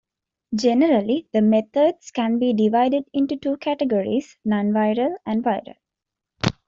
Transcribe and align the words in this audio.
Generally, 0.55 1.27
the 1.31 1.43
methods 1.43 2.09
can 2.09 2.39
be 2.39 2.53
divided 2.53 3.05
into 3.13 3.37
two 3.37 3.55
categories: 3.57 4.35
non-viral 4.43 5.13
and 5.27 5.43
viral. 5.43 5.75